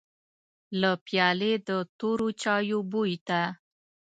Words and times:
له 0.81 0.91
پيالې 1.05 1.53
د 1.67 1.69
تورو 1.99 2.27
چايو 2.41 2.79
بوی 2.91 3.13
ته. 3.27 3.41